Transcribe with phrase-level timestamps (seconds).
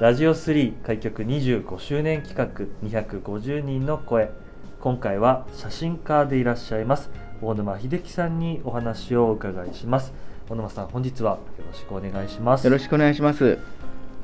[0.00, 4.30] ラジオ3開局25周年企画250人の声。
[4.78, 7.10] 今回は写真家でいらっしゃいます
[7.42, 10.12] 大沼秀樹さんにお話をお伺いします。
[10.48, 12.64] 大沼さん本日はよろしくお願いします。
[12.64, 13.58] よろしくお願いします。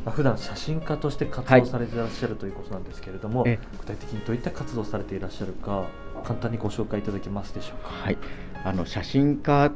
[0.04, 5.86] まあ普段写真家として活動されていらっしゃる、ということなんですけれどもえ具体的にどういった活動をされていらっしゃるか
[6.22, 7.88] 簡単にご紹介いただけますでしょうか？
[7.88, 8.18] はい。
[8.64, 9.72] あの写真家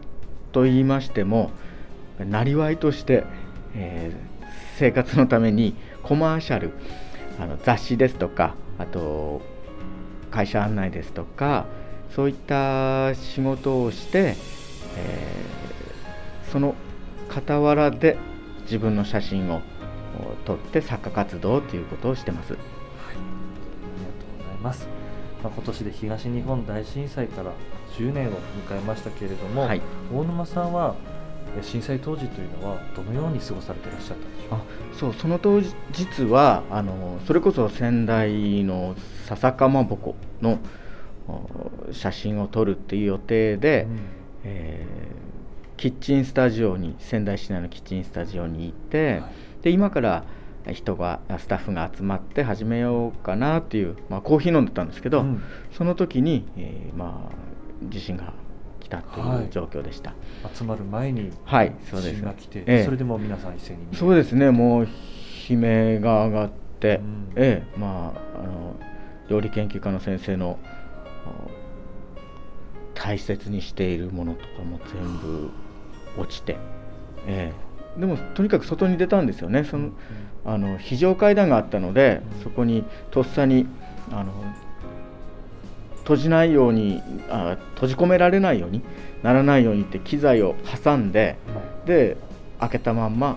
[0.52, 1.50] と言いましても
[2.20, 3.24] なりわいとして、
[3.74, 4.37] えー
[4.76, 6.72] 生活のためにコマーシャル
[7.40, 9.42] あの雑誌ですとかあと
[10.30, 11.66] 会社案内ですとか
[12.14, 14.36] そういった仕事をして、
[14.96, 15.58] えー
[16.50, 16.74] その
[17.28, 18.16] 傍らで
[18.62, 19.60] 自分の写真を
[20.18, 22.54] お撮って作家活動ということをしてます。
[22.54, 22.66] ありがと
[24.34, 24.88] うございます、
[25.42, 27.52] まあ、今年で東日本大震災から
[27.98, 29.82] 10年を迎えましたけれども、はい。
[30.12, 31.17] 大沼さんはえ
[31.62, 34.50] 震災当時というのはどのように過ごされていらっしゃったんでしょう？
[34.50, 34.60] かあ
[34.94, 38.94] そうその当日はあのそれこそ仙台の
[39.26, 40.58] 笹かまぼこの
[41.28, 43.98] お写真を撮るっていう予定で、うん。
[44.44, 45.28] えー
[45.78, 49.32] キッチンスタジオに仙台市内のキッチンスタジオに行って、はい。
[49.62, 50.24] で今から
[50.72, 55.40] 人がスタッフが集まって始めようかなっていう、まあ、コーヒー飲んでたんですけど、うん。
[55.70, 57.32] その時に、えーまあ、
[57.88, 58.32] 地震が
[58.88, 60.14] 来たとはいいう状況でした。
[60.54, 62.22] 集まる前にはい、そうです。
[62.22, 62.84] が来て、ええ。
[62.84, 64.88] それでもう皆さん一斉にそうですね、もう
[65.48, 66.50] 悲鳴が上がっ
[66.80, 67.32] て、うん。
[67.36, 68.76] ええ、まあ、あの
[69.28, 70.58] 料理研究家の先生の
[71.26, 71.50] お
[72.94, 75.50] 大切にしているものとかも全部
[76.18, 76.56] 落ちて、
[77.26, 77.52] え
[77.96, 79.90] え、でもとにかく外に出たんですよね、その
[80.44, 82.42] あの非常階段があったので、うん。
[82.42, 83.66] そこにとっさに
[84.10, 84.32] あの
[86.08, 88.80] 閉じないようにあ、閉じ込められないように
[89.22, 92.16] ならないようにって機材を挟んで、はいで
[92.58, 93.36] 開けたまんまあ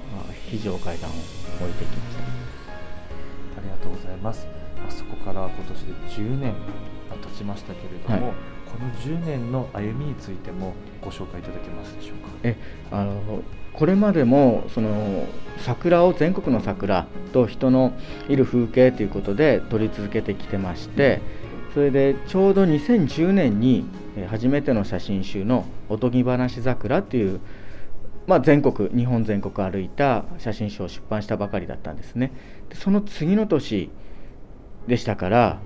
[0.49, 4.47] 非常階段を置いてきましたありがとうございます。
[4.77, 8.35] まあそこから今年で10年が経ちましたけれども、はい
[8.71, 12.29] この10年の歩みについてもご紹介いただけますでしょうか？
[12.43, 12.55] え
[12.89, 13.43] あの
[13.73, 15.27] これまでもその
[15.57, 17.91] 桜を全国の桜と人の
[18.29, 21.19] いる風景ということで撮り続けてきてまして
[21.73, 23.85] それでちょうど2010年に
[24.29, 27.39] 初めての写真集の「おとぎ話桜」っていう、
[28.27, 32.31] まあ、全国日本全国歩いた写真集を出版したばかりだったんですね。
[32.69, 33.89] でその次の年
[34.87, 35.59] でしたから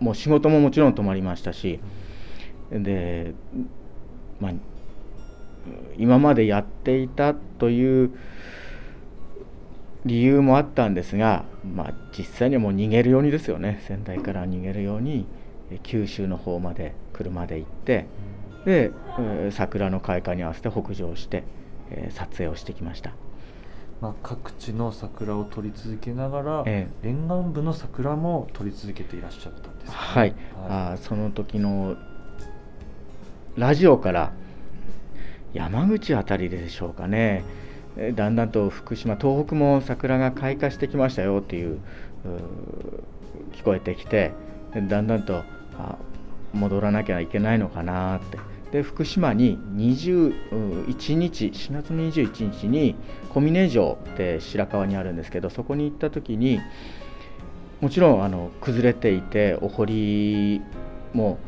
[0.00, 1.80] もう仕事ももちろん止まりましたし
[2.70, 3.34] で、
[4.40, 4.52] まあ、
[5.96, 8.10] 今までやっていたという
[10.04, 13.82] 理由もあったんですが、まあ、実際にはもう逃げるようにですよね。
[13.86, 15.26] 仙台から逃げるように
[15.70, 18.06] え九州の方まで車で行って
[18.64, 21.44] で、えー桜の開花に合わせて北上して、
[21.90, 23.12] えー撮影をしてきました。
[24.00, 30.34] まあ、各地の桜を撮り続けながら、え沿岸部の桜も撮り続けていらっしゃったんですね、はい、
[30.68, 31.96] あーその時の
[33.56, 34.32] ラジオから
[35.54, 37.44] 山口あたりでしょうかね。
[37.58, 37.64] えー
[38.14, 41.78] だんだんと福島東北も桜が開花してきましたよっていう
[43.52, 44.32] 聞こえてきて
[44.74, 45.44] だんだんと
[45.78, 45.96] あ
[46.52, 48.38] 戻らなきゃいけないのかなって。
[48.74, 52.96] で福島に21日4月21日に
[53.30, 56.58] 小峰城って白川にあるんですけどそこに行った時に
[57.80, 60.60] もちろんあの崩れていてお堀
[61.12, 61.38] も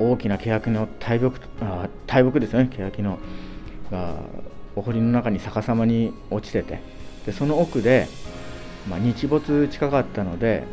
[0.00, 3.20] 大きな欅の大木あ大木ですね欅の
[3.92, 4.16] が
[4.76, 6.80] お堀の中に逆さまに落ちてて
[7.24, 8.06] でその奥で、
[8.88, 10.64] まあ、日没近かったので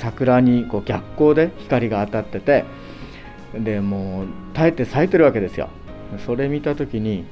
[0.00, 2.64] 桜にこう逆光で光が当たってて
[3.54, 5.68] でもう耐えて咲いてるわけですよ。
[6.26, 7.24] それ見た時に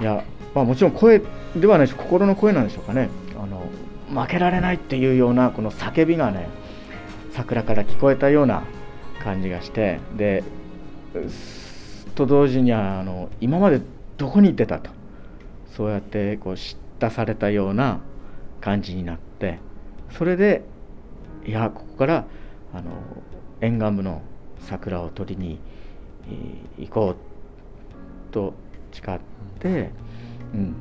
[0.00, 0.24] いや、
[0.54, 1.22] まあ、もちろん声
[1.56, 3.08] ではないし心の声なんでしょうかね。
[3.42, 3.66] あの
[4.22, 6.48] 負けられないっていうようなこの叫びがね
[7.32, 8.62] 桜から聞こえたような
[9.22, 10.44] 感じがしてで
[12.14, 13.80] と同時にあの今まで
[14.16, 14.90] どこに行ってたと。
[15.76, 18.00] そうやってこう叱咤されたような
[18.60, 19.58] 感じになって。
[20.10, 20.62] それで
[21.46, 22.26] いやここから
[22.74, 22.90] あの
[23.60, 24.22] 沿岸部の
[24.60, 25.58] 桜を取りに、
[26.28, 28.54] えー行こうと
[28.92, 29.20] 誓っ
[29.60, 29.90] て、
[30.54, 30.74] うん、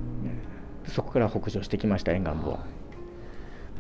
[0.88, 2.60] そこから北上してきました沿岸部を。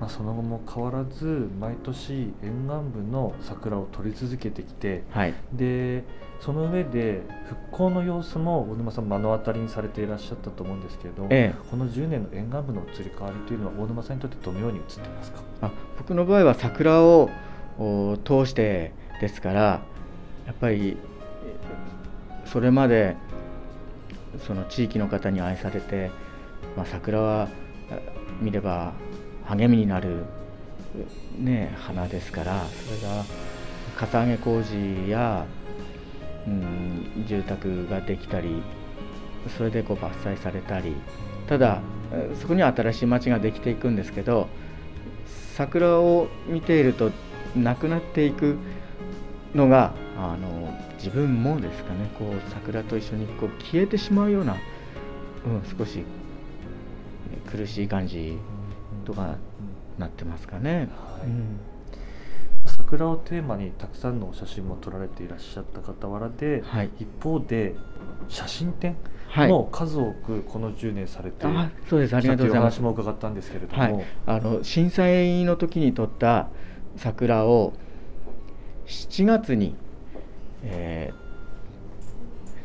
[0.02, 2.50] はいまあ、その後も変わらず毎年沿岸
[2.92, 6.04] 部の桜を撮り続けてきてはい、で
[6.40, 11.70] その上で復興の様子も大沼さん目の当たりにされていらっしゃったと思うんですけれど、ええ。
[11.70, 15.44] この10年の沿岸部の移り変わりというのは大沼さんにとってどのように映っていますか？
[15.62, 17.30] あ僕の場合は桜を
[17.78, 19.62] お通してですから
[20.48, 20.98] やっぱり
[22.46, 23.16] えそれまで
[24.48, 26.10] その地域の方に愛されて、
[26.76, 27.48] まあ、桜はあ
[28.42, 28.94] 見れば
[29.56, 30.26] 励みになる、
[31.38, 33.24] ね、花ですからそれが
[33.96, 35.46] かさ上げ工事や、
[36.48, 38.62] うん、住宅ができたり
[39.58, 40.96] それでこう伐採されたり
[41.48, 41.82] ただ
[42.40, 44.48] そこには新しい町ができていくんですけど
[45.56, 47.12] 桜を見ていると
[47.56, 48.56] なくなっていく
[49.54, 54.56] のがあの自分もですかねこう桜と一緒にこう消えてしまうような、
[55.46, 56.06] うん、少し
[57.52, 58.38] 苦しい感じ
[59.02, 59.36] とか
[59.98, 60.90] なってますかね。
[62.66, 66.90] 桜をテーマにたくさんのお写真も撮られていらっしゃった傍らで、はい。
[67.00, 67.76] 一方で
[68.28, 68.96] 写真展
[69.30, 69.50] はい。
[69.50, 72.16] も数多くこの10年されて、あそうです。
[72.16, 72.82] ありがとうございます。
[72.82, 76.50] も伺ったんですけれども、はい、あの震災の時に撮った
[76.98, 77.74] 桜を
[78.88, 79.76] 7月に、
[80.64, 81.22] えー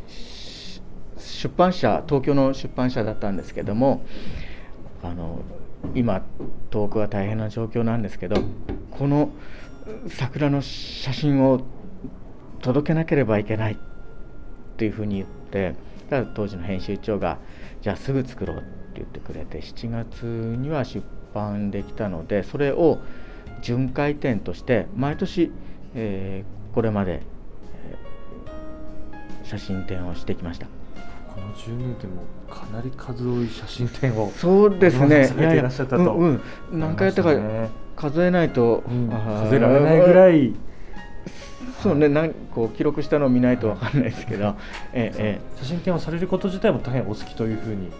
[0.08, 0.80] し
[1.18, 4.04] 出版社東京の出版社だったんですけども
[5.02, 5.40] あの
[5.94, 6.22] 今
[6.70, 8.36] 遠くは大変な状況なんですけど
[8.90, 9.30] この
[10.08, 11.62] 桜の写真を
[12.60, 13.76] 届けなければいけないっ
[14.76, 15.74] ていうふうに言って
[16.10, 17.38] だ当時の編集長が
[17.82, 18.66] じゃあすぐ作ろうって
[18.96, 21.04] 言ってくれて7月には出
[21.34, 22.98] 版できたのでそれを
[23.62, 25.50] 巡回展として毎年、
[25.94, 27.22] えーこれまで、
[29.44, 30.66] 写真展をしてきました。
[31.36, 35.26] この10年でもかなり数多い写真展をそうですね。
[35.26, 36.40] されていらっしゃったとうん
[36.72, 37.68] うん、何回やったかね。
[37.94, 39.10] 数えないと、うん。
[39.10, 40.54] 数えられないぐらい。
[41.82, 44.56] そうねなんこう記録したのを見ないとわかんないですけど、
[44.94, 47.90] えええ写真展をされること自体も大変お好きというふうに。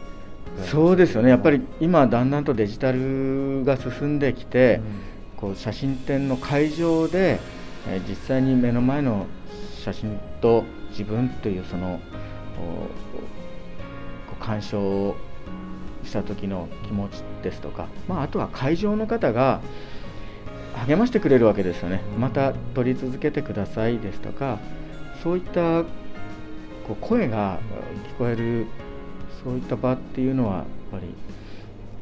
[0.59, 1.29] えそうですよね。
[1.29, 4.81] やっぱり今だんだんとデジタルが進んできて、
[5.37, 7.39] こう写真展の会場で、
[7.89, 9.27] えー実際に目の前の
[9.85, 12.01] 写真と自分というその
[14.41, 15.17] 鑑賞を
[16.05, 19.61] した時の気持ちですとか、まあ、あとは会場の方が
[20.87, 24.59] 励ましてくれるわけですよね、うんまた撮り続けてくださいですとか
[25.23, 25.83] そういった
[26.87, 27.59] こう声が
[28.15, 28.67] 聞こえる
[29.43, 31.15] そういった場っていうのはやっぱり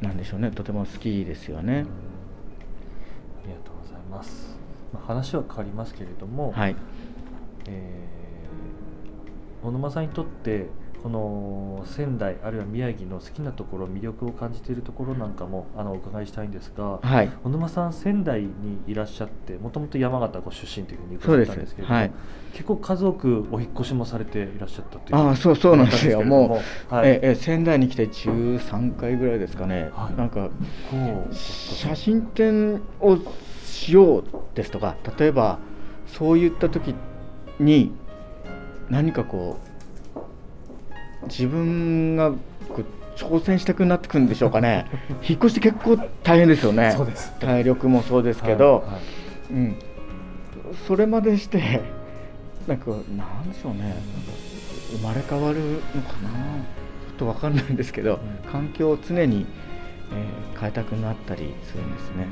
[0.06, 0.50] なんでしょうね。
[0.50, 1.72] とても好きですよね。
[1.74, 4.56] ありがとうございます、
[4.92, 6.76] まあ、話は変わりますけれども、はい、
[7.66, 8.23] えー
[9.64, 10.66] 小沼さんにとって
[11.02, 18.50] この仙台あるいは宮城の好きなところ魅力を感じているところなんかもあのお伺いしたいんですが、はい、小沼さん仙台に
[18.86, 22.12] いらっしゃってもともと山形ご出身というふうに伺ったんですけれども、はい。
[22.52, 26.22] 結構数多くお引っ越しもされていらっしゃったというああそうそうなんですよ。
[26.22, 30.16] もう、う、はい、ええ仙台に来て13回ぐらいですかね、はい。
[30.16, 30.48] なんか
[31.32, 33.18] 写真展を
[33.62, 34.24] しよう
[34.54, 35.58] ですとか例えば
[36.06, 36.94] そういった時
[37.58, 37.92] に
[38.90, 39.58] 何かこ
[41.22, 42.36] う自分がこ
[42.78, 42.84] う
[43.16, 44.86] 挑戦したくなってくるんでしょうかね。
[45.26, 46.92] 引っ越し結構大変ですよね。
[46.96, 47.32] そうです。
[47.38, 49.52] 体力もそうですけど、はいはい。
[49.52, 49.76] うん、
[50.86, 51.82] それまでして
[52.66, 53.96] なんかなんでしょうね。
[54.90, 56.30] 生まれ変わるのかな。
[57.08, 58.50] ちょっとわかんないんですけど、うん。
[58.50, 59.46] 環境を常に、
[60.12, 62.26] えー変えたくなったりするんですね。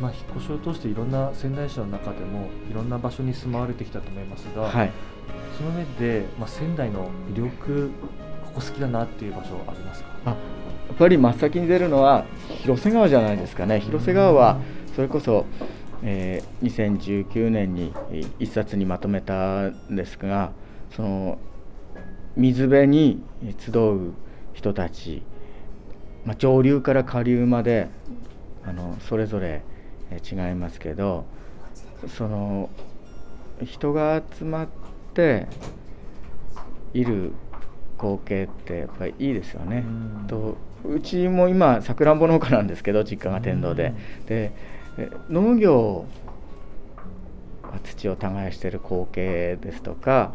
[0.00, 4.92] まあ、引っ越しを通していろんな仙台市の中でもいろんな場所に住まわれてきたと思いますが、はい、
[5.56, 5.84] その上
[6.20, 7.90] で、まあ、仙台の魅力
[8.46, 10.08] ここ好きだなっていう場所ありますか？
[10.26, 10.34] あや
[10.94, 12.24] っぱり真っ先に出るのは
[12.62, 13.80] 広瀬川じゃないですかね。
[13.80, 14.58] 広瀬川は
[14.94, 15.46] それこそ、
[16.02, 20.52] えー2019年にえー一冊にまとめたんですが
[20.90, 21.38] その
[22.36, 23.22] 水辺に
[23.58, 24.12] 集う
[24.54, 25.22] 人たち、
[26.24, 27.88] まあ、上流から下流まで
[28.64, 29.62] あのそれぞれ
[30.10, 31.26] えー違いますけど
[32.16, 32.70] その
[33.64, 34.87] 人が集まって
[36.94, 37.32] いる
[37.98, 39.84] 光景ってやっぱりいいですよね。
[39.86, 40.26] うん。
[40.26, 43.94] とうちも今さくらんぼ農家なんですけど実家が天童で、
[44.26, 44.52] で
[44.96, 46.06] え農業
[47.62, 50.32] は土を耕してる光景ですとか、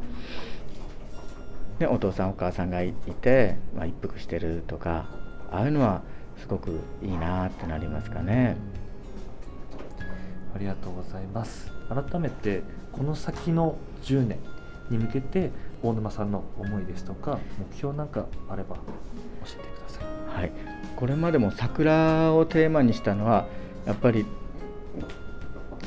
[1.79, 5.09] ね、お父さんお母さんがいいて、まあ、一服してるとか
[5.51, 6.01] ああいうのは
[6.37, 8.57] すごくいいなってなりますかね。
[10.55, 11.71] ありがとうございます。
[11.89, 12.61] 改めて
[12.91, 14.39] この先の10年
[14.93, 17.39] に向けて大沼さんの思いですとか
[17.71, 18.81] 目標なんかあれば教
[19.45, 20.41] えてください。
[20.41, 20.51] はい。
[20.95, 23.47] これまでも桜をテーマにしたのは
[23.85, 24.25] やっぱり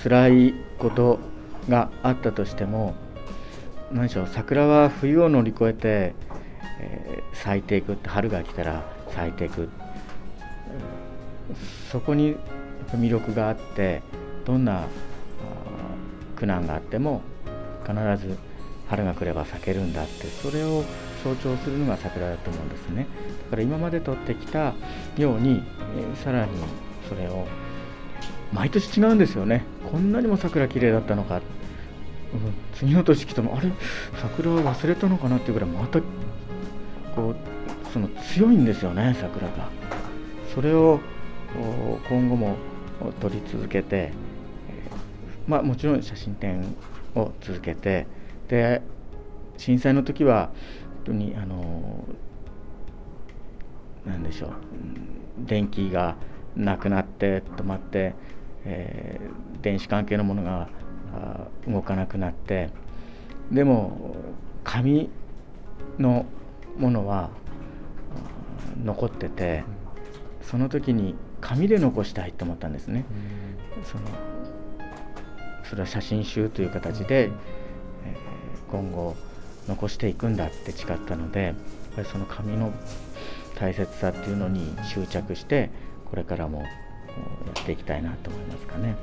[0.02, 1.18] 辛いこと
[1.68, 2.94] があったとしても
[3.92, 6.14] 何でしょう桜は冬を乗り越えて、
[6.80, 9.68] えー、咲いていくって春が来たら咲いていく。
[11.90, 12.36] そこに
[12.92, 14.02] 魅力があって
[14.44, 14.86] どんな
[16.34, 17.22] 苦難があっても
[17.86, 18.36] 必ず
[18.88, 20.84] 春が来れば咲けるんだってそれを
[21.24, 23.06] 象徴するのが桜だと思うんですね。
[23.44, 24.74] だから今まで取ってきた
[25.16, 25.62] ように、
[26.14, 26.52] え、さらに
[27.08, 27.46] それを
[28.52, 29.64] 毎年違うんですよね。
[29.90, 31.42] こんなにも桜綺麗だったのか、うん、
[32.74, 33.70] 次の年来てもあれ？
[34.20, 36.00] 桜は忘れたのかなっていうぐらいまた
[37.16, 37.36] こう
[37.92, 39.68] その強いんですよね桜が。
[40.54, 41.00] それを
[42.08, 42.56] 今後も
[43.20, 44.12] 撮り続けて、
[45.46, 46.76] まあ、もちろん写真展
[47.14, 48.06] を続けて
[48.48, 48.82] で
[49.56, 50.50] 震災の時は
[50.96, 52.04] 本当にあの
[54.04, 54.50] なんでしょう
[55.38, 56.16] 電気が
[56.54, 58.14] なくなって止まって、
[58.64, 60.68] えー、電子関係のものが
[61.66, 62.70] 動かなくなって
[63.50, 64.16] でも
[64.64, 65.10] 紙
[65.98, 66.26] の
[66.76, 67.30] ものは
[68.82, 69.64] 残ってて
[70.42, 73.04] その時に紙で残したいと思ったんですね。
[73.84, 74.04] その
[75.64, 77.30] それは写真集という形で、えー、
[78.70, 79.16] 今後
[79.68, 81.54] 残していくんだって誓ったのでやっ
[81.96, 82.72] ぱりその紙の
[83.56, 85.70] 大切さっていうのに執着して
[86.10, 86.66] これからもや
[87.62, 88.94] っていきたいなと思いますかね。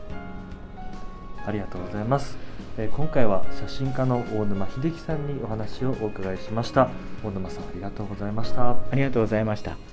[1.45, 2.37] ありがとうございます。
[2.77, 6.89] えー、今回は写真家の大沼秀樹さんにお話をお伺いしました。
[7.23, 8.71] 大沼さんありがとうございました。
[8.71, 9.92] ありがとうございました。